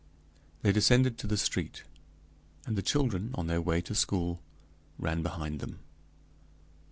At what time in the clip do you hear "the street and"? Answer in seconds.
1.27-2.75